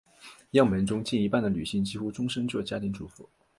[0.53, 3.29] 样本中近一半的女性几乎终生做家庭主妇。